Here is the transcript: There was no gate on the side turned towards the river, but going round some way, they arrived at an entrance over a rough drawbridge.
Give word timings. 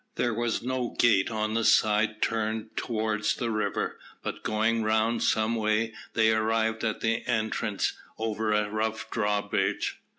There 0.15 0.33
was 0.33 0.63
no 0.63 0.95
gate 0.97 1.29
on 1.29 1.53
the 1.53 1.63
side 1.63 2.23
turned 2.23 2.75
towards 2.75 3.35
the 3.35 3.51
river, 3.51 3.99
but 4.23 4.41
going 4.41 4.81
round 4.81 5.21
some 5.21 5.53
way, 5.53 5.93
they 6.15 6.31
arrived 6.31 6.83
at 6.83 7.03
an 7.03 7.21
entrance 7.27 7.93
over 8.17 8.51
a 8.51 8.67
rough 8.67 9.11
drawbridge. 9.11 10.01